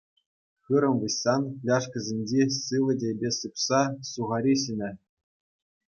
[0.67, 3.81] Хырӑм выҫсан фляжкӑсенчи сивӗ чейпе сыпса
[4.11, 4.91] сухари ҫинӗ.